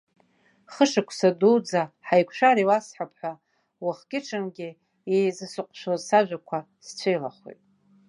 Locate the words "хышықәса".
0.73-1.29